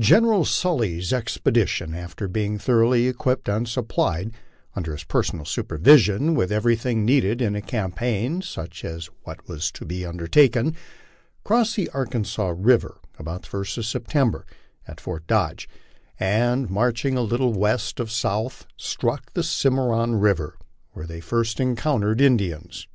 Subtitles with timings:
[0.00, 4.32] General Sully's expedition, after being thoroughly equipped and supplied,
[4.74, 9.84] under his personal supervision, with everything needful in a campaign such as was about to
[9.84, 10.74] be undertaken,
[11.44, 14.44] crossed the Arkansas river about the 1st of September,
[14.88, 15.68] at Fort Dodge,
[16.18, 20.58] and marching a little west cf south struck the Cimarron river,
[20.90, 22.50] where they frrst encountered HO LIFE ON THE PLAINS.
[22.56, 22.88] Indians.